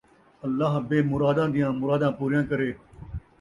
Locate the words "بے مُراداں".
0.87-1.47